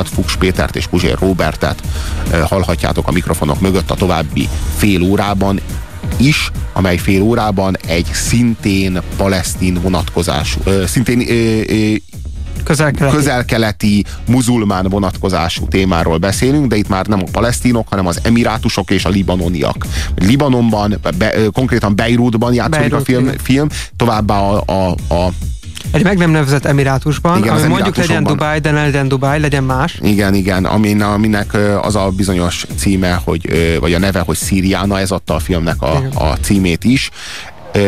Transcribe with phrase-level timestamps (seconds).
[0.00, 1.82] Fuchs Pétert és Puzsér Robertet
[2.44, 5.60] hallhatjátok a mikrofonok mögött a további fél órában
[6.16, 11.18] is, amely fél órában egy szintén palesztin vonatkozású, szintén
[12.64, 13.16] közel-keleti.
[13.16, 19.04] közel-keleti muzulmán vonatkozású témáról beszélünk, de itt már nem a palesztinok, hanem az emirátusok és
[19.04, 19.86] a libanoniak.
[20.16, 25.32] Libanonban, be, konkrétan Beirutban játszódik Beirut, a film, film, továbbá a, a, a
[25.92, 29.64] egy meg nem nevezett emirátusban, igen, ami mondjuk legyen Dubai, de ne legyen Dubai, legyen
[29.64, 29.98] más.
[30.02, 35.10] Igen, igen, amin, aminek az a bizonyos címe, hogy, vagy a neve, hogy Szíriána, ez
[35.10, 37.10] adta a filmnek a, a címét is.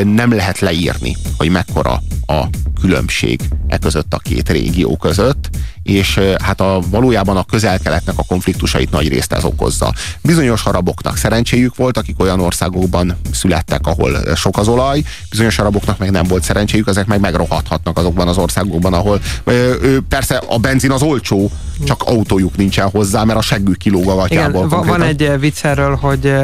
[0.04, 2.44] Nem lehet leírni, hogy mekkora a
[2.80, 5.50] különbség e között a két régió között,
[5.84, 9.92] és hát a, valójában a közel-keletnek a konfliktusait nagy részt ez okozza.
[10.22, 16.10] Bizonyos araboknak szerencséjük volt, akik olyan országokban születtek, ahol sok az olaj, bizonyos araboknak meg
[16.10, 21.02] nem volt szerencséjük, ezek meg megrohadhatnak azokban az országokban, ahol ö, persze a benzin az
[21.02, 21.50] olcsó,
[21.84, 24.66] csak autójuk nincsen hozzá, mert a seggük kilóg a gatyából.
[24.66, 26.34] Igen, van egy vicc erről, hogy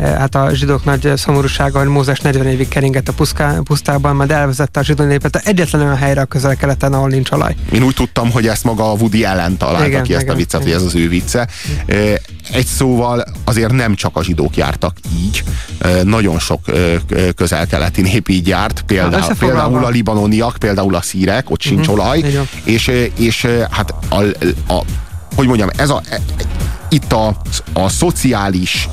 [0.00, 4.80] hát a zsidók nagy szomorúsága, hogy Mózes 40 évig keringett a puszká, pusztában, majd elvezette
[4.80, 7.54] a zsidó népet egyetlen olyan helyre a közel-keleten, ahol nincs olaj.
[7.72, 10.36] Én úgy tudtam, hogy ezt maga a Woody Allen találta igen, ki ezt igen, a
[10.36, 10.72] viccet, igen.
[10.72, 11.48] hogy ez az ő vicce.
[12.52, 15.44] Egy szóval azért nem csak a zsidók jártak így,
[16.04, 16.60] nagyon sok
[17.36, 21.94] közel-keleti nép így járt, például, hát például a libanoniak, például a szírek, ott sincs uh-huh,
[21.94, 22.24] olaj,
[22.64, 24.22] és, és hát a,
[24.66, 24.73] a,
[25.36, 26.20] hogy mondjam, ez a, e,
[26.88, 27.36] itt a,
[27.72, 28.88] a szociális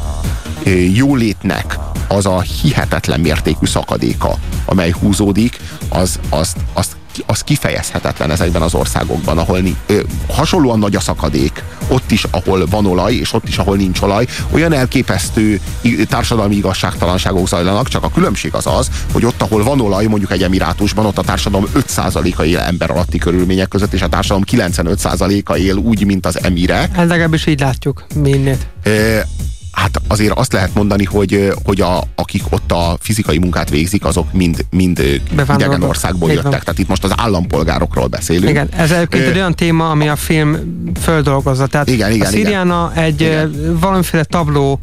[0.93, 5.59] jólétnek az a hihetetlen mértékű szakadéka, amely húzódik,
[5.89, 6.95] az, azt, azt
[7.25, 12.85] az kifejezhetetlen ezekben az országokban, ahol ö, hasonlóan nagy a szakadék, ott is, ahol van
[12.85, 15.59] olaj, és ott is, ahol nincs olaj, olyan elképesztő
[16.09, 20.43] társadalmi igazságtalanságok zajlanak, csak a különbség az az, hogy ott, ahol van olaj, mondjuk egy
[20.43, 25.75] emirátusban, ott a társadalom 5%-a él ember alatti körülmények között, és a társadalom 95%-a él
[25.75, 26.75] úgy, mint az emire.
[26.75, 28.67] Hát legalábbis így látjuk mindent
[29.81, 34.33] hát azért azt lehet mondani, hogy, hogy a, akik ott a fizikai munkát végzik, azok
[34.33, 35.21] mind, mind
[35.53, 36.43] idegen országból jöttek.
[36.43, 36.59] Van.
[36.59, 38.49] Tehát itt most az állampolgárokról beszélünk.
[38.49, 40.57] Igen, ez egyébként egy olyan téma, ami a film
[41.01, 41.67] földolgozza.
[41.67, 43.03] Tehát igen, igen, a Szíriána igen.
[43.03, 43.77] egy igen.
[43.79, 44.79] valamiféle tabló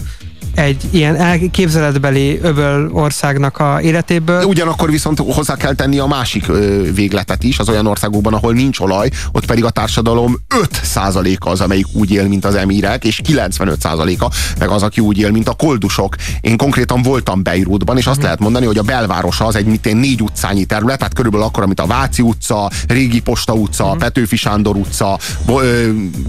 [0.58, 4.42] egy ilyen elképzeletbeli öböl országnak a életéből.
[4.44, 6.46] Ugyanakkor viszont hozzá kell tenni a másik
[6.94, 10.36] végletet is, az olyan országokban, ahol nincs olaj, ott pedig a társadalom
[10.82, 15.30] 5%-a az, amelyik úgy él, mint az emírek, és 95%-a meg az, aki úgy él,
[15.30, 16.16] mint a koldusok.
[16.40, 18.24] Én konkrétan voltam Beirutban, és azt hmm.
[18.24, 21.80] lehet mondani, hogy a belvárosa az egy mitén négy utcányi terület, tehát körülbelül akkor, mint
[21.80, 23.98] a Váci utca, Régi Posta utca, hmm.
[23.98, 25.18] Petőfi Sándor utca,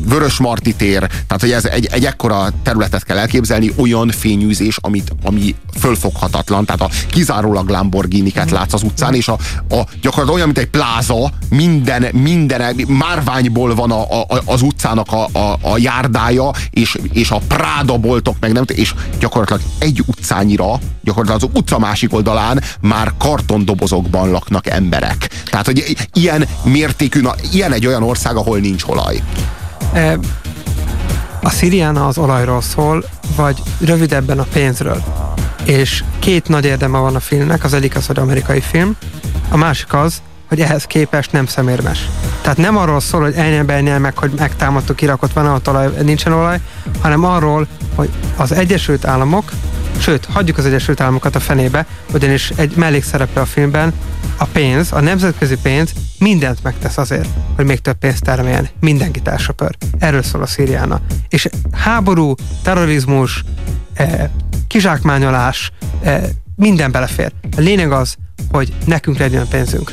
[0.05, 5.13] Vörös Marti tér, tehát hogy ez egy, egy ekkora területet kell elképzelni, olyan fényűzés, amit,
[5.23, 9.37] ami fölfoghatatlan, tehát a kizárólag Lamborghini-ket látsz az utcán, és a,
[9.69, 15.27] a gyakorlatilag olyan, mint egy pláza, minden, minden márványból van a, a, az utcának a,
[15.31, 21.51] a, a járdája, és, és a Práda boltok, meg nem, és gyakorlatilag egy utcányira, gyakorlatilag
[21.53, 25.29] az utca másik oldalán már kartondobozokban laknak emberek.
[25.49, 29.23] Tehát, hogy ilyen mértékű, na, ilyen egy olyan ország, ahol nincs olaj.
[29.93, 30.19] E
[31.41, 33.03] a Sziriana az olajról szól,
[33.35, 35.03] vagy rövidebben a pénzről.
[35.65, 38.95] És két nagy érdeme van a filmnek, az egyik az, hogy amerikai film,
[39.49, 42.09] a másik az, hogy ehhez képest nem szemérmes.
[42.41, 46.59] Tehát nem arról szól, hogy ennyi meg, hogy megtámadtuk Irakot, van ott olaj, nincsen olaj,
[47.01, 49.51] hanem arról, hogy az Egyesült Államok,
[49.99, 53.93] sőt, hagyjuk az Egyesült Államokat a fenébe, ugyanis egy mellékszereplő a filmben,
[54.37, 58.69] a pénz, a nemzetközi pénz mindent megtesz azért, hogy még több pénzt termeljen.
[58.79, 59.75] Mindenkit elsöpör.
[59.99, 61.01] Erről szól a Szíriána.
[61.29, 63.43] És háború, terrorizmus,
[63.93, 64.29] eh,
[64.67, 65.71] kizsákmányolás,
[66.01, 66.23] eh,
[66.55, 67.31] minden belefér.
[67.57, 68.15] A lényeg az,
[68.51, 69.91] hogy nekünk legyen pénzünk.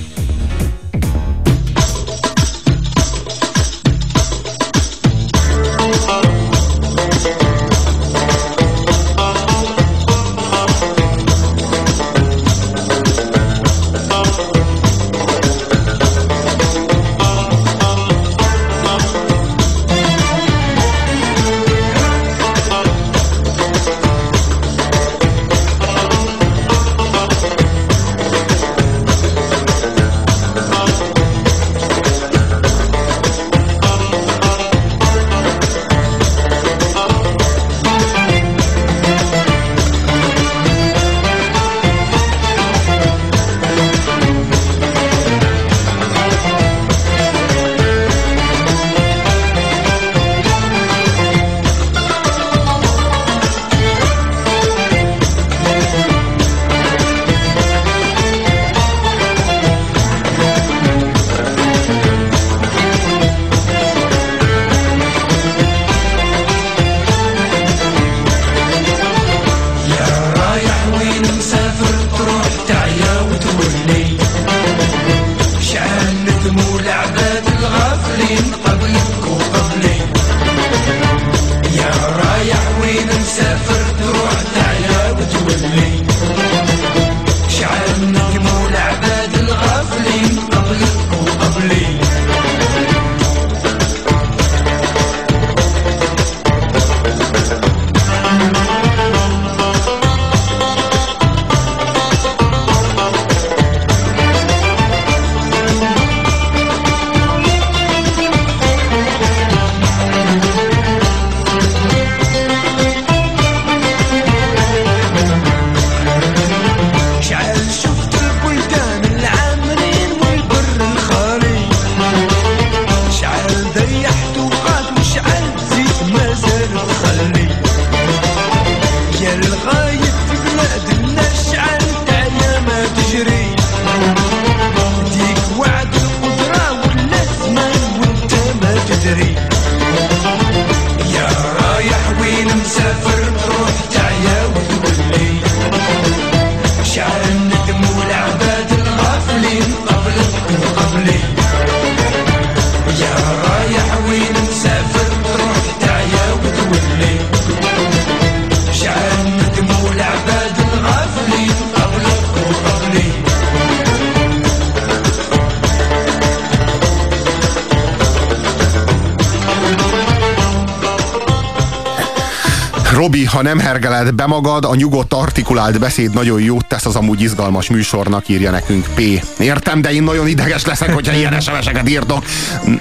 [173.26, 177.70] Ha nem hergeled be magad, a nyugodt artikulált beszéd nagyon jót tesz az amúgy izgalmas
[177.70, 179.00] műsornak, írja nekünk P.
[179.38, 182.24] Értem, de én nagyon ideges leszek, hogyha ilyen SMS-eket írtok.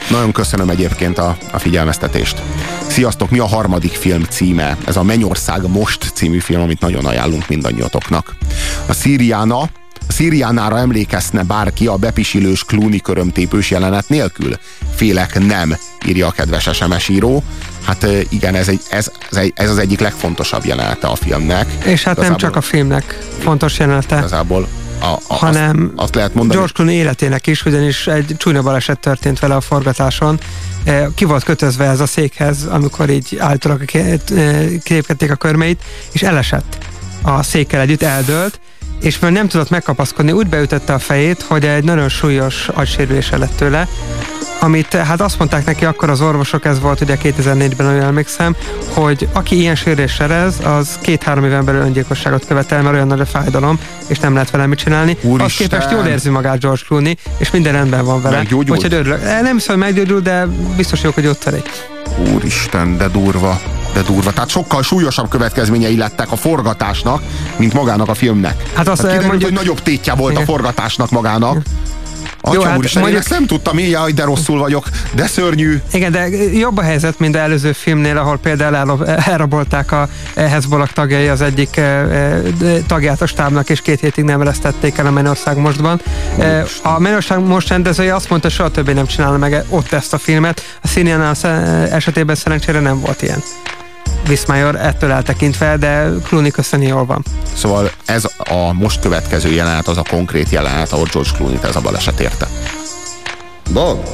[0.10, 2.42] Nagyon köszönöm egyébként a, a figyelmeztetést.
[2.88, 4.78] Sziasztok, mi a harmadik film címe?
[4.86, 8.36] Ez a Mennyország Most című film, amit nagyon ajánlunk mindannyiatoknak.
[8.86, 9.70] A Szíriána
[10.08, 14.60] a Szíriánára emlékezne bárki a bepisilős klúni körömtépős jelenet nélkül?
[14.96, 17.44] Félek nem, írja a kedves SMS író.
[17.84, 21.68] Hát igen, ez, egy, ez, ez, egy, ez az egyik legfontosabb jelenete a filmnek.
[21.72, 24.18] És hát igazából, nem csak a filmnek fontos jelenete.
[24.18, 24.68] Igazából
[25.00, 29.00] a, a, hanem azt, azt lehet mondani, George Clooney életének is, ugyanis egy csúnya baleset
[29.00, 30.40] történt vele a forgatáson.
[31.16, 33.86] Ki volt kötözve ez a székhez, amikor így állítólag
[34.84, 36.78] képkedték a körmeit, és elesett
[37.22, 38.60] a székkel együtt, eldőlt,
[39.02, 43.56] és mert nem tudott megkapaszkodni, úgy beütötte a fejét, hogy egy nagyon súlyos agysérülése lett
[43.56, 43.88] tőle,
[44.66, 48.56] amit hát azt mondták neki akkor az orvosok, ez volt ugye 2004-ben, olyan emlékszem,
[48.94, 53.26] hogy aki ilyen sérülés serez, az két-három éven belül öngyilkosságot követel, mert olyan nagy a
[53.26, 55.18] fájdalom, és nem lehet vele mit csinálni.
[55.22, 55.46] Úristen.
[55.46, 58.44] Azt képest jól érzi magát George Clooney, és minden rendben van vele.
[58.52, 59.24] Úgyhogy örülök.
[59.24, 60.46] Eh, nem hiszem, hogy meggyógyul, de
[60.76, 61.64] biztos jók, hogy ott elég.
[62.34, 63.60] Úristen, de durva
[63.96, 64.32] de durva.
[64.32, 67.22] Tehát sokkal súlyosabb következményei lettek a forgatásnak,
[67.58, 68.64] mint magának a filmnek.
[68.74, 70.44] Hát azt hát mondjuk, hogy nagyobb tétje volt igen.
[70.44, 71.58] a forgatásnak magának.
[72.48, 73.24] Atya Jó, hát úristen, mondjuk...
[73.24, 75.82] én ezt nem tudtam, én jaj, de rosszul vagyok, de szörnyű.
[75.92, 81.42] Igen, de jobb a helyzet, mint előző filmnél, ahol például elrabolták a Hezbollah tagjai az
[81.42, 82.42] egyik eh, eh,
[82.88, 86.02] tagját a stábnak, és két hétig nem eresztették el a Menország mostban.
[86.38, 90.18] Eh, a Menország most rendezője azt mondta, soha többé nem csinálna meg ott ezt a
[90.18, 90.78] filmet.
[90.82, 91.36] A Színiánál
[91.92, 93.44] esetében szerencsére nem volt ilyen.
[94.28, 97.24] Viszmajor ettől eltekintve, de Clooney köszöni jól van.
[97.54, 101.82] Szóval ez a most következő jelenet, az a konkrét jelenet, ahol George Clooney-t ez a
[101.82, 102.48] baleset érte.
[103.74, 104.08] Bob,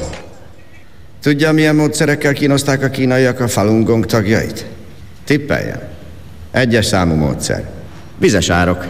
[1.22, 4.66] tudja, milyen módszerekkel kínozták a kínaiak a Falun Gong tagjait?
[5.24, 5.80] Tippeljen.
[6.50, 7.70] Egyes számú módszer.
[8.18, 8.86] Vizes árok.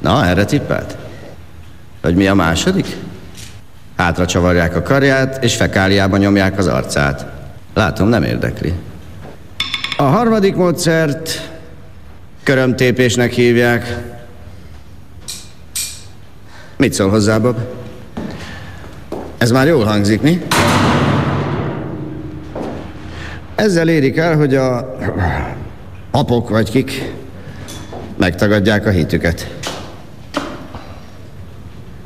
[0.00, 0.96] Na, erre tippelt?
[2.02, 2.96] Hogy mi a második?
[3.96, 7.26] Hátra csavarják a karját, és fekáliába nyomják az arcát.
[7.74, 8.72] Látom, nem érdekli.
[9.96, 11.50] A harmadik módszert
[12.42, 13.96] körömtépésnek hívják.
[16.76, 17.56] Mit szól hozzá, Bob?
[19.38, 20.42] Ez már jól hangzik, mi?
[23.54, 24.96] Ezzel érik el, hogy a
[26.10, 27.12] apok vagy kik
[28.16, 29.54] megtagadják a hitüket.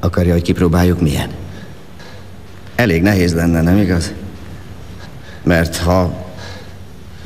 [0.01, 1.31] Akarja, hogy kipróbáljuk milyen?
[2.75, 4.13] Elég nehéz lenne, nem igaz?
[5.43, 6.26] Mert ha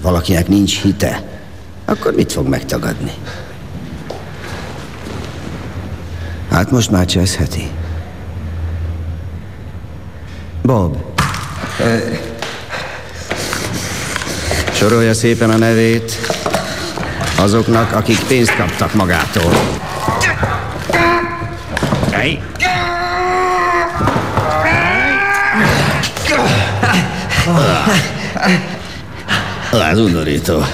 [0.01, 1.23] valakinek nincs hite,
[1.85, 3.13] akkor mit fog megtagadni?
[6.51, 7.71] Hát most már cseszheti.
[10.63, 10.97] Bob.
[14.73, 16.17] Sorolja szépen a nevét
[17.37, 19.53] azoknak, akik pénzt kaptak magától.
[22.11, 22.43] Hey.
[29.73, 30.65] Az undorító.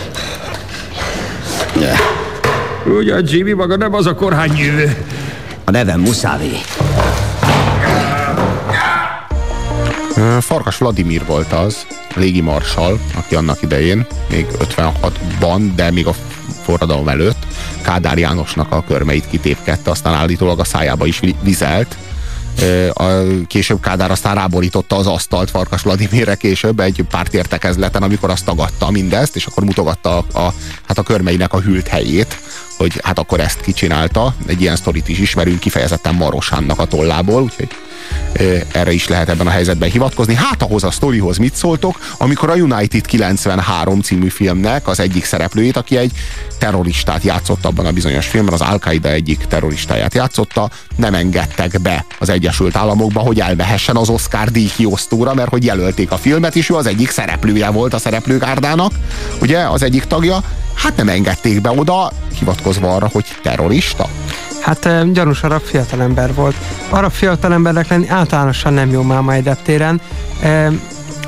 [1.80, 1.94] Ja.
[2.98, 4.96] Ugye Jimmy maga nem az a korhányjövő.
[5.64, 6.52] A nevem Muszávi.
[10.40, 16.14] Farkas Vladimir volt az, légi marsal, aki annak idején, még 56-ban, de még a
[16.62, 17.46] forradalom előtt
[17.82, 21.96] Kádár Jánosnak a körmeit kitépkedte, aztán állítólag a szájába is vizelt,
[22.92, 23.04] a,
[23.46, 29.36] később Kádár aztán ráborította az asztalt Farkas Vladimirre később egy pártértekezleten, amikor azt tagadta mindezt,
[29.36, 30.54] és akkor mutogatta a, a,
[30.86, 32.38] hát a körmeinek a hűlt helyét,
[32.76, 34.34] hogy hát akkor ezt kicsinálta.
[34.46, 37.68] Egy ilyen sztorit is ismerünk kifejezetten Marosánnak a tollából, úgyhogy
[38.73, 40.35] erre is lehet ebben a helyzetben hivatkozni.
[40.35, 45.76] Hát ahhoz a sztorihoz mit szóltok, amikor a United 93 című filmnek az egyik szereplőjét,
[45.76, 46.12] aki egy
[46.59, 52.28] terroristát játszott abban a bizonyos filmben, az al egyik terroristáját játszotta, nem engedtek be az
[52.28, 56.87] Egyesült Államokba, hogy elvehessen az Oscar díjkiosztóra, mert hogy jelölték a filmet, és ő az
[56.87, 58.92] egyik szereplője volt a szereplőgárdának,
[59.40, 60.42] ugye, az egyik tagja,
[60.75, 64.09] hát nem engedték be oda, hivatkozva arra, hogy terrorista.
[64.66, 66.54] Hát gyanús arab fiatalember volt.
[66.90, 70.00] Arab fiatalembernek lenni általánosan nem jó máma egy deptéren.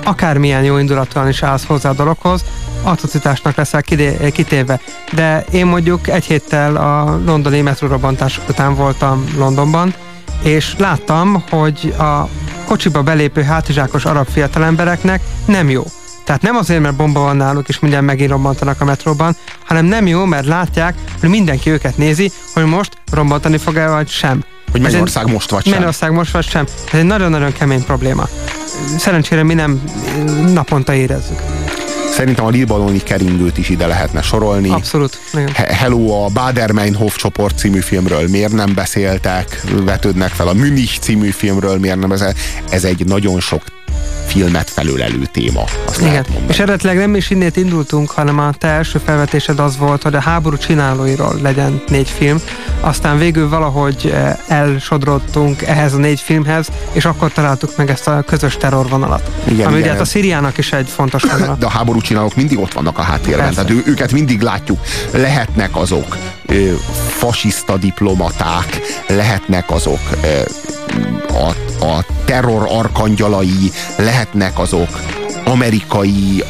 [0.04, 2.44] Akármilyen jó indulatúan is állsz hozzá a dologhoz,
[2.82, 3.82] atrocitásnak leszel
[4.32, 4.80] kitéve.
[5.12, 9.94] De én mondjuk egy héttel a londoni metrórobantás után voltam Londonban,
[10.42, 12.28] és láttam, hogy a
[12.64, 15.84] kocsiba belépő hátizsákos arab fiatalembereknek nem jó.
[16.28, 20.06] Tehát nem azért, mert bomba van náluk, és mindjárt megint robbantanak a metróban, hanem nem
[20.06, 24.44] jó, mert látják, hogy mindenki őket nézi, hogy most robbantani fog-e, vagy sem.
[24.70, 25.78] Hogy Mennyország most vagy sem.
[25.78, 26.64] Mennyország most vagy sem.
[26.92, 28.28] Ez egy nagyon-nagyon kemény probléma.
[28.98, 29.82] Szerencsére mi nem
[30.52, 31.38] naponta érezzük.
[32.10, 34.70] Szerintem a libanoni keringőt is ide lehetne sorolni.
[34.70, 35.18] Abszolút.
[35.32, 35.52] Igen.
[35.54, 41.78] Hello, a Bader-Meinhof csoport című filmről miért nem beszéltek, vetődnek fel a Münich című filmről
[41.78, 42.38] miért nem beszéltek.
[42.70, 43.62] Ez egy nagyon sok
[44.26, 45.64] filmet felülelő téma.
[45.86, 50.02] Azt Igen, és eredetileg nem is innét indultunk, hanem a te első felvetésed az volt,
[50.02, 52.40] hogy a háború csinálóiról legyen négy film,
[52.80, 58.22] aztán végül valahogy eh, elsodrottunk ehhez a négy filmhez, és akkor találtuk meg ezt a
[58.26, 59.30] közös terrorvonalat.
[59.44, 61.56] Igen, ami igen, ugye hát a Szíriának is egy fontos vonal.
[61.58, 63.64] De a háború csinálók mindig ott vannak a háttérben, Persze.
[63.64, 64.78] tehát ő, őket mindig látjuk.
[65.12, 66.16] Lehetnek azok
[66.48, 66.74] ö,
[67.08, 70.42] fasiszta diplomaták, lehetnek azok ö,
[71.32, 75.00] a, a terror arkangyalai, lehetnek azok
[75.44, 76.42] amerikai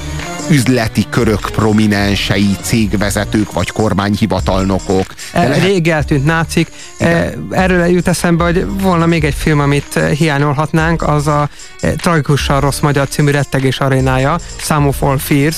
[0.50, 5.06] üzleti körök prominensei, cégvezetők vagy kormányhivatalnokok.
[5.32, 5.64] De e, lehet...
[5.64, 6.68] Rég eltűnt nácik.
[6.98, 11.48] E, erről jut eszembe, hogy volna még egy film, amit e, hiányolhatnánk, az a
[11.96, 15.56] Tragikusan rossz magyar című rettegés arénája, Some of All Fears,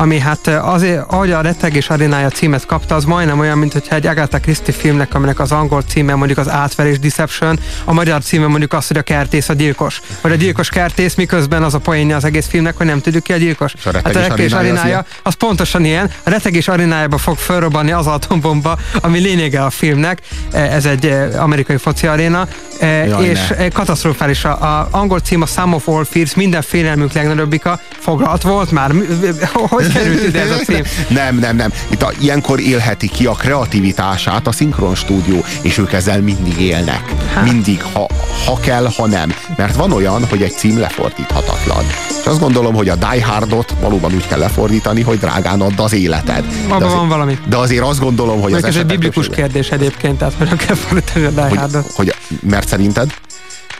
[0.00, 4.06] ami hát azért, ahogy a rettegés arénája címet kapta, az majdnem olyan, mint hogyha egy
[4.06, 8.72] Agatha Christie filmnek, aminek az angol címe mondjuk az átverés Deception, a magyar címe mondjuk
[8.72, 10.00] az, hogy a kertész a gyilkos.
[10.20, 13.32] Vagy a gyilkos kertész, miközben az a poénja az egész filmnek, hogy nem tudjuk ki
[13.32, 13.74] a gyilkos.
[13.84, 16.10] A hát a rettegés arénája az, az pontosan ilyen.
[16.22, 20.18] A rettegés arénájába fog fölrobbanni az atombomba, ami lényege a filmnek.
[20.52, 22.48] Ez egy amerikai foci aréna,
[22.80, 23.68] Jaj, és ne.
[23.68, 24.44] katasztrofális.
[24.44, 28.90] A, a angol cím a Sum of All Fears, minden félelmünk legnagyobbika, foglalt volt már.
[29.52, 30.82] Hogy került ide ez a cím?
[31.08, 31.72] Nem, nem, nem.
[31.88, 37.14] Itt a, ilyenkor élheti ki a kreativitását a szinkron stúdió, és ők ezzel mindig élnek.
[37.34, 37.44] Hát.
[37.44, 38.06] Mindig, ha,
[38.46, 39.34] ha kell, ha nem.
[39.56, 41.84] Mert van olyan, hogy egy cím lefordíthatatlan.
[42.20, 45.92] És azt gondolom, hogy a Die Hardot valóban úgy kell lefordítani, hogy drágán add az
[45.92, 46.44] életed.
[46.68, 47.38] Maga van valami.
[47.48, 50.74] De azért azt gondolom, hogy Még az ez egy biblikus kérdés egyébként, tehát hogyan kell
[50.74, 51.92] fordítani a Die Hardot.
[51.92, 53.14] Hogy, hogy, mert szerinted?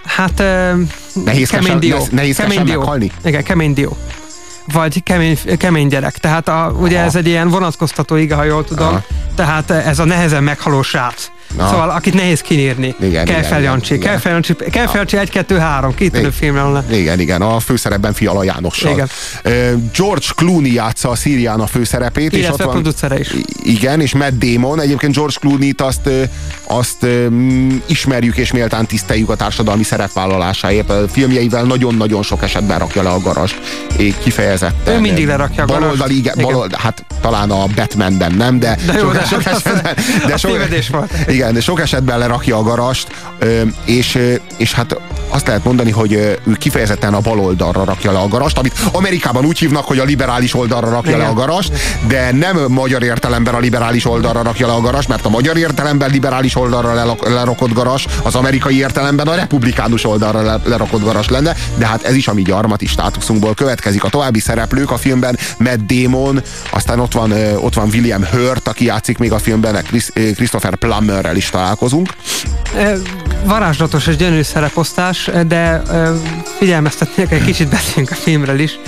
[0.04, 0.40] Hát
[1.24, 2.06] uh, kemény dió.
[2.10, 2.78] Nehéz kemény dió.
[2.78, 3.10] meghalni?
[3.24, 3.96] Igen, kemény dió
[4.72, 6.18] vagy kemény, kemény gyerek.
[6.18, 7.06] Tehát a, ugye Aha.
[7.06, 8.86] ez egy ilyen vonatkoztató ige, ha jól tudom.
[8.86, 9.02] Aha.
[9.40, 11.30] Tehát ez a nehezen meghaló srác.
[11.56, 11.68] Na.
[11.68, 12.94] Szóval akit nehéz kinírni.
[13.00, 13.98] Igen, kell fel Jancsi.
[13.98, 15.94] Kell fel Jancsi, kell fel Jancsi 1, 2, 3.
[15.94, 16.96] Kitűnő filmre lenne.
[16.96, 17.42] Igen, igen.
[17.42, 18.92] A főszerepben Fiala Jánossal.
[18.92, 19.08] Igen.
[19.96, 22.32] George Clooney játsza a Szírián a főszerepét.
[22.32, 23.28] Illetve és ott van, producere is.
[23.62, 24.80] Igen, és Matt Damon.
[24.80, 26.10] Egyébként George Clooney-t azt,
[26.64, 30.90] azt um, ismerjük és méltán tiszteljük a társadalmi szerepvállalásáért.
[30.90, 33.60] A filmjeivel nagyon-nagyon sok esetben rakja le a garast.
[34.22, 34.94] Kifejezetten.
[34.94, 35.82] Ő mindig lerakja a garast.
[35.82, 39.94] Baloldali, igen, balold, hát talán a Batmanben nem, de, de jó, sok, de sok esetben,
[40.26, 41.12] de sok, volt.
[41.26, 43.08] Igen, de sok esetben lerakja a garast,
[43.84, 44.18] és,
[44.56, 44.99] és hát
[45.30, 49.58] azt lehet mondani, hogy ő kifejezetten a baloldalra rakja le a garast, amit Amerikában úgy
[49.58, 51.22] hívnak, hogy a liberális oldalra rakja Igen.
[51.22, 51.72] le a garast,
[52.08, 56.10] de nem magyar értelemben a liberális oldalra rakja le a garast, mert a magyar értelemben
[56.10, 62.02] liberális oldalra lerakott garas, az amerikai értelemben a republikánus oldalra lerakott garas lenne, de hát
[62.02, 64.04] ez is a mi gyarmati státuszunkból következik.
[64.04, 68.84] A további szereplők a filmben Matt Damon, aztán ott van, ott van William Hurt, aki
[68.84, 69.84] játszik még a filmben,
[70.34, 72.08] Christopher Plummerrel is találkozunk.
[73.44, 75.82] Varázslatos és gyönyörű szereposztás, de
[76.58, 78.78] figyelmeztetnék, egy kicsit beszéljünk a filmről is.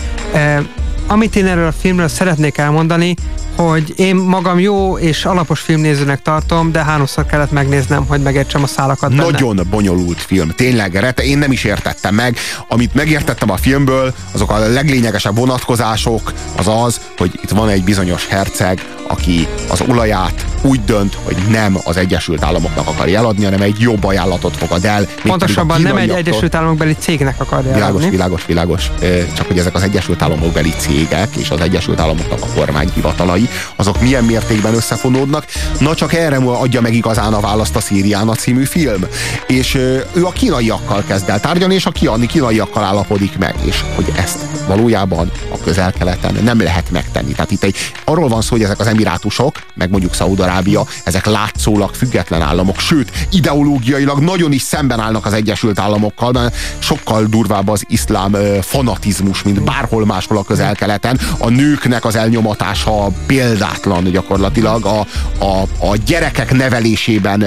[1.06, 3.14] Amit én erről a filmről szeretnék elmondani,
[3.56, 8.66] hogy én magam jó és alapos filmnézőnek tartom, de háromszor kellett megnéznem, hogy megértsem a
[8.66, 9.30] szálakat benne.
[9.30, 12.36] Nagyon bonyolult film, tényleg, rete, én nem is értettem meg.
[12.68, 18.26] Amit megértettem a filmből, azok a leglényegesebb vonatkozások, az az, hogy itt van egy bizonyos
[18.26, 23.80] herceg, aki az olaját úgy dönt, hogy nem az Egyesült Államoknak akarja eladni, hanem egy
[23.80, 25.06] jobb ajánlatot fogad el.
[25.22, 28.10] Pontosabban nem egy Egyesült Államokbeli cégnek akarja világos, eladni.
[28.10, 28.90] Világos, világos,
[29.36, 34.24] Csak hogy ezek az Egyesült Államokbeli cégek és az Egyesült Államoknak a kormányhivatalai, azok milyen
[34.24, 35.46] mértékben összefonódnak.
[35.78, 39.06] Na csak erre adja meg igazán a választ a Szíriána című film.
[39.46, 39.74] És
[40.12, 43.54] ő a kínaiakkal kezd el tárgyalni, és a kiani kínaiakkal állapodik meg.
[43.64, 47.32] És hogy ezt valójában a közel-keleten nem lehet megtenni.
[47.32, 50.14] Tehát itt egy, arról van szó, hogy ezek az emirátusok, meg mondjuk
[50.52, 56.54] Szaúd-Arábia, ezek látszólag független államok, sőt, ideológiailag nagyon is szemben állnak az Egyesült Államokkal, mert
[56.78, 61.20] sokkal durvább az iszlám fanatizmus, mint bárhol máshol a közel-keleten.
[61.38, 65.06] A nőknek az elnyomatása példátlan gyakorlatilag a,
[65.38, 67.40] a, a gyerekek nevelésében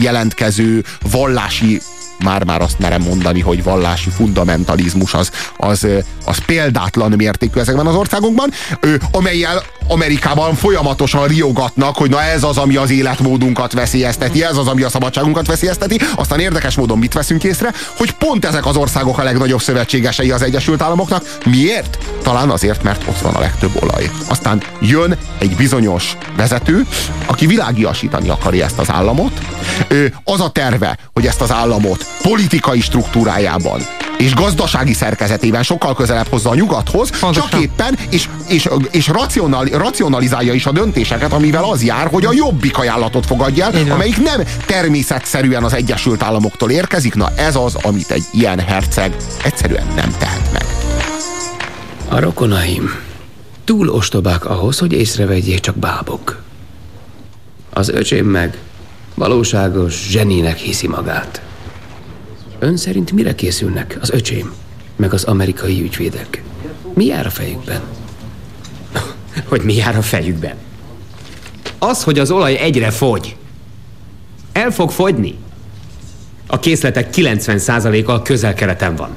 [0.00, 1.80] jelentkező vallási
[2.24, 5.86] már-már azt merem mondani, hogy vallási fundamentalizmus az, az,
[6.24, 8.50] az példátlan mértékű ezekben az országokban,
[9.12, 14.82] amelyel Amerikában folyamatosan riogatnak, hogy na ez az, ami az életmódunkat veszélyezteti, ez az, ami
[14.82, 16.00] a szabadságunkat veszélyezteti.
[16.16, 20.42] Aztán érdekes módon mit veszünk észre, hogy pont ezek az országok a legnagyobb szövetségesei az
[20.42, 21.36] Egyesült Államoknak.
[21.44, 21.98] Miért?
[22.22, 24.10] Talán azért, mert ott van a legtöbb olaj.
[24.28, 26.86] Aztán jön egy bizonyos vezető,
[27.26, 29.32] aki világiasítani akarja ezt az államot.
[30.24, 33.80] Az a terve, hogy ezt az államot politikai struktúrájában
[34.18, 37.50] és gazdasági szerkezetében sokkal közelebb hozza a nyugathoz, Pontosan.
[37.50, 42.32] csak éppen, és, és, és racional, racionalizálja is a döntéseket, amivel az jár, hogy a
[42.32, 47.14] jobbik ajánlatot fogadja el, amelyik nem természetszerűen az Egyesült Államoktól érkezik.
[47.14, 50.64] Na ez az, amit egy ilyen herceg egyszerűen nem tehet meg.
[52.08, 52.90] A rokonaim
[53.64, 56.42] túl ostobák ahhoz, hogy észrevegyék csak bábok.
[57.70, 58.58] Az öcsém meg
[59.18, 61.42] valóságos zseninek hiszi magát.
[62.58, 64.52] Ön szerint mire készülnek az öcsém,
[64.96, 66.42] meg az amerikai ügyvédek?
[66.94, 67.80] Mi jár a fejükben?
[69.48, 70.54] Hogy mi jár a fejükben?
[71.78, 73.36] Az, hogy az olaj egyre fogy.
[74.52, 75.34] El fog fogyni.
[76.46, 79.16] A készletek 90%-a a közel-keleten van.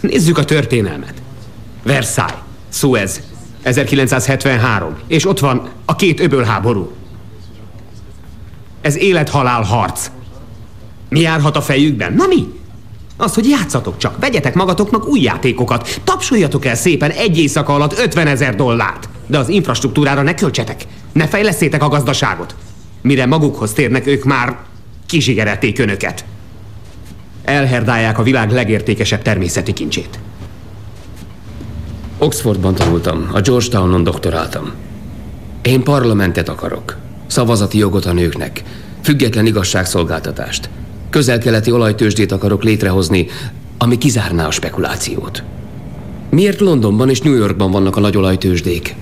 [0.00, 1.14] Nézzük a történelmet.
[1.82, 2.38] Versailles,
[2.68, 3.20] Suez,
[3.62, 6.92] 1973, és ott van a két öbölháború.
[8.80, 10.10] Ez élet-halál harc.
[11.08, 12.12] Mi járhat a fejükben?
[12.12, 12.46] Na mi?
[13.16, 18.26] Az, hogy játszatok csak, vegyetek magatoknak új játékokat, tapsoljatok el szépen egy éjszaka alatt 50
[18.26, 19.08] ezer dollárt.
[19.26, 22.54] De az infrastruktúrára ne költsetek, ne fejleszétek a gazdaságot.
[23.02, 24.56] Mire magukhoz térnek, ők már
[25.06, 26.24] kizsigerelték önöket.
[27.44, 30.18] Elherdálják a világ legértékesebb természeti kincsét.
[32.18, 34.72] Oxfordban tanultam, a Georgetownon doktoráltam.
[35.62, 36.96] Én parlamentet akarok,
[37.28, 38.62] szavazati jogot a nőknek,
[39.02, 40.68] független igazságszolgáltatást.
[41.10, 43.26] Közel-keleti olajtősdét akarok létrehozni,
[43.78, 45.42] ami kizárná a spekulációt.
[46.30, 48.94] Miért Londonban és New Yorkban vannak a nagy olajtősdék?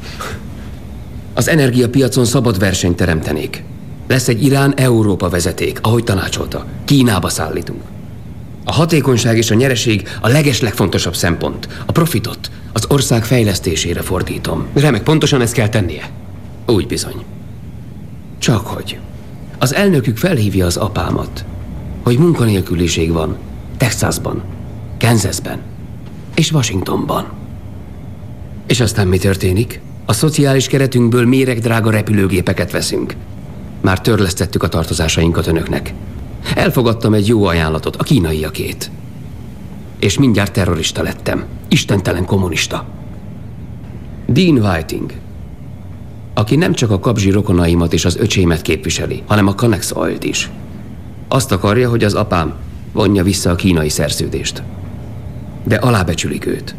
[1.35, 3.65] Az energiapiacon szabad versenyt teremtenék.
[4.09, 6.67] Lesz egy Irán-Európa vezeték, ahogy tanácsolta.
[6.85, 7.83] Kínába szállítunk.
[8.65, 11.69] A hatékonyság és a nyereség a legeslegfontosabb szempont.
[11.87, 14.67] A profitot az ország fejlesztésére fordítom.
[14.75, 16.11] Remek, pontosan ezt kell tennie.
[16.67, 17.36] Úgy bizony.
[18.47, 18.99] Csak hogy.
[19.59, 21.45] Az elnökük felhívja az apámat,
[22.03, 23.37] hogy munkanélküliség van
[23.77, 24.43] Texasban,
[24.99, 25.61] Kansasben
[26.35, 27.27] és Washingtonban.
[28.67, 29.81] És aztán mi történik?
[30.05, 33.15] A szociális keretünkből méregdrága repülőgépeket veszünk.
[33.81, 35.95] Már törlesztettük a tartozásainkat önöknek.
[36.55, 38.91] Elfogadtam egy jó ajánlatot, a kínaiakét.
[39.99, 41.45] És mindjárt terrorista lettem.
[41.69, 42.87] Istentelen kommunista.
[44.27, 45.13] Dean Whiting,
[46.39, 50.51] aki nem csak a kapzsi rokonaimat és az öcsémet képviseli, hanem a Connex Oil-t is.
[51.29, 52.55] Azt akarja, hogy az apám
[52.93, 54.63] vonja vissza a kínai szerződést.
[55.65, 56.75] De alábecsülik őt.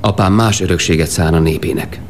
[0.00, 2.00] Apám más örökséget szán a népének.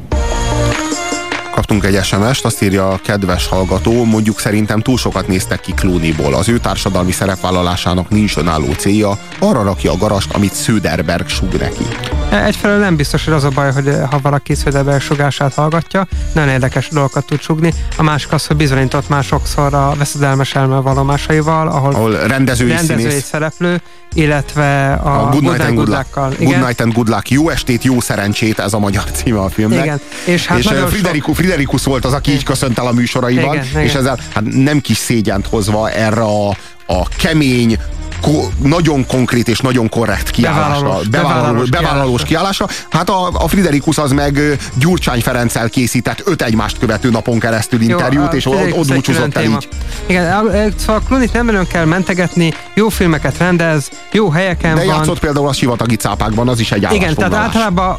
[1.57, 6.35] Kaptunk egy SMS-t, azt írja a kedves hallgató, mondjuk szerintem túl sokat néztek ki Clooneyból.
[6.35, 11.85] Az ő társadalmi szerepvállalásának nincs önálló célja, arra rakja a garast, amit Söderberg súg neki.
[12.31, 16.89] Egyfelől nem biztos, hogy az a baj, hogy ha valaki Söderberg sugását hallgatja, nagyon érdekes
[16.89, 17.73] dolgokat tud sugni.
[17.97, 22.95] A másik az, hogy bizonyított már sokszor a veszedelmes elme valomásaival, ahol, Ahol rendezői, rendező
[22.95, 23.81] és színész, szereplő,
[24.17, 26.07] illetve a, a Good Night and Good Luck.
[26.15, 26.61] Good Igen.
[26.61, 27.31] Night and Good Luck.
[27.31, 29.85] Jó estét, jó szerencsét, ez a magyar címe a filmnek.
[29.85, 30.01] Igen.
[30.25, 33.55] És hát és nagyon eh, Frideriku, Friderikus volt az, aki így köszönt el a műsoraiban,
[33.55, 33.83] Igen, igen.
[33.83, 36.49] és ezzel hát nem kis szégyent hozva erre a,
[36.87, 37.79] a kemény,
[38.21, 38.31] ko,
[38.63, 42.67] nagyon konkrét és nagyon korrekt kiállásra, Bevállalós- bevállalós, bevállalós kiállásra.
[42.91, 48.33] Hát a, a Friderikus az meg Gyurcsány Ferenccel készített öt egymást követő napon keresztül interjút,
[48.33, 49.57] és ott, ott búcsúzott el téma.
[49.63, 49.69] így.
[50.07, 50.43] Igen, a-
[50.77, 54.95] szóval Clooney-t nem nagyon kell mentegetni, jó filmeket rendez, jó helyeken De van.
[54.95, 57.99] játszott például a sivatagi cápákban, az is egy Igen, tehát általában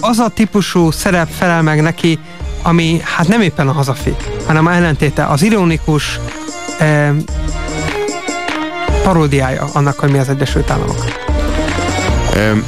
[0.00, 2.18] az a típusú szerep felel meg neki,
[2.62, 4.14] ami hát nem éppen a hazafi,
[4.46, 6.18] hanem a ellentéte, az ironikus
[6.78, 7.10] eh,
[9.04, 11.04] paródiája annak, hogy mi az Egyesült Államok.
[12.36, 12.64] Öm,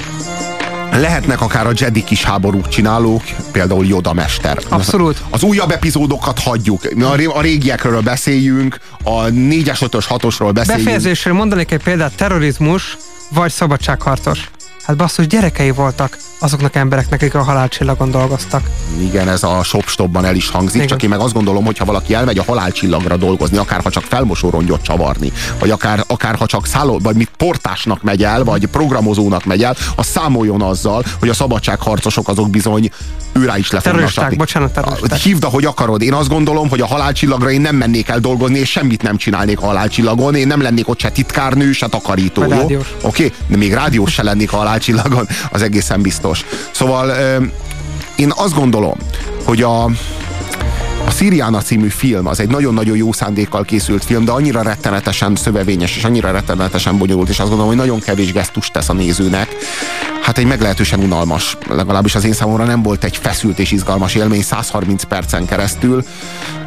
[0.93, 3.23] lehetnek akár a Jedi kis háborúk csinálók,
[3.53, 4.59] például Yoda mester.
[4.69, 5.23] Abszolút.
[5.31, 6.81] Az újabb epizódokat hagyjuk.
[7.01, 10.85] A, ré- a régiekről beszéljünk, a 4-es, 5-ös, 6-osról beszéljünk.
[10.85, 12.97] Befejezésre mondanék egy példát, terrorizmus
[13.29, 14.51] vagy szabadságharcos.
[14.87, 18.71] Hát basszus, gyerekei voltak azoknak embereknek, akik a halálcsillagon dolgoztak.
[18.99, 20.87] Igen, ez a shopstopban el is hangzik, Igen.
[20.87, 24.03] csak én meg azt gondolom, hogy ha valaki elmegy a halálcsillagra dolgozni, akár ha csak
[24.03, 28.67] felmosó rongyot csavarni, vagy akár, akár ha csak szálló, vagy mit portásnak megy el, vagy
[28.67, 32.91] programozónak megy el, az számoljon azzal, hogy a szabadságharcosok azok bizony
[33.33, 35.19] őrá is le Terroristák, bocsánat, terroristák.
[35.19, 36.03] Hívd, ahogy akarod.
[36.03, 39.61] Én azt gondolom, hogy a halálcsillagra én nem mennék el dolgozni, és semmit nem csinálnék
[39.61, 40.35] a halálcsillagon.
[40.35, 42.43] Én nem lennék ott se titkárnő, se takarító.
[42.43, 43.33] Oké, okay?
[43.47, 46.45] de még rádiós se lennék a halálcsillagon, az egészen biztos.
[46.71, 47.13] Szóval
[48.17, 48.99] én azt gondolom,
[49.45, 49.91] hogy a
[51.17, 55.97] A Siriana című film az egy nagyon-nagyon jó szándékkal készült film, de annyira rettenetesen szövevényes
[55.97, 59.49] és annyira rettenetesen bonyolult, és azt gondolom, hogy nagyon kevés gesztust tesz a nézőnek.
[60.23, 64.43] Hát egy meglehetősen unalmas, legalábbis az én számomra nem volt egy feszült és izgalmas élmény
[64.43, 66.05] 130 percen keresztül.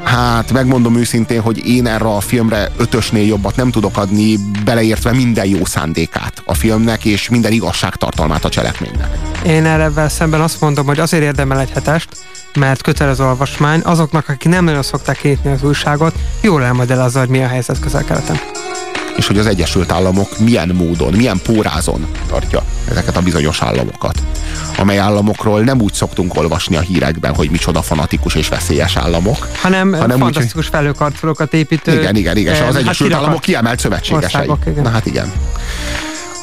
[0.04, 5.46] Hát megmondom őszintén, hogy én erre a filmre ötösnél jobbat nem tudok adni, beleértve minden
[5.46, 9.18] jó szándékát a filmnek, és minden igazságtartalmát a cselekménynek.
[9.46, 12.10] Én erre szemben azt mondom, hogy azért érdemel egy hetest,
[12.56, 17.44] mert kötelező olvasmány, azoknak, akik nem nagyon szokták nyitni az újságot, jól elmagyarázza, hogy mi
[17.44, 18.40] a helyzet közel-keleten.
[19.18, 24.22] És hogy az Egyesült Államok milyen módon, milyen pórázon tartja ezeket a bizonyos államokat.
[24.78, 29.48] Amely államokról nem úgy szoktunk olvasni a hírekben, hogy micsoda fanatikus és veszélyes államok.
[29.62, 32.00] Hanem, hanem fantasztikus úgy, felőkarcolókat építő.
[32.00, 32.54] Igen, igen, igen.
[32.54, 34.42] És az Egyesült hát Államok kiemelt szövetségesei.
[34.42, 34.84] Országok, igen.
[34.84, 35.32] Na hát igen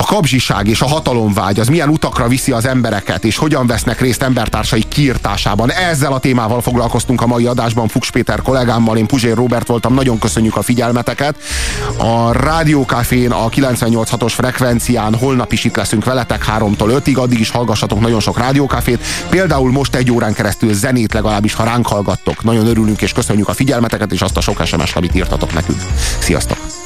[0.06, 4.84] kapzsiság és a hatalomvágy az milyen utakra viszi az embereket, és hogyan vesznek részt embertársai
[4.88, 5.72] kiirtásában.
[5.72, 10.18] Ezzel a témával foglalkoztunk a mai adásban Fuchs Péter kollégámmal, én Puzsér Robert voltam, nagyon
[10.18, 11.36] köszönjük a figyelmeteket.
[11.96, 18.00] A Rádiókafén a 98.6-os frekvencián holnap is itt leszünk veletek 3-tól 5-ig, addig is hallgassatok
[18.00, 19.04] nagyon sok Rádiókafét.
[19.28, 22.42] Például most egy órán keresztül zenét legalábbis, ha ránk hallgattok.
[22.42, 25.82] Nagyon örülünk és köszönjük a figyelmeteket és azt a sok SMS-t, amit írtatok nekünk.
[26.18, 26.85] Sziasztok!